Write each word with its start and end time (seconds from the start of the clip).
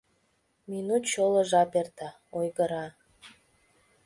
Минут 0.73 1.03
чоло 1.11 1.41
жап 1.51 1.71
эрта- 1.81 2.09
ойгыра. 2.37 2.85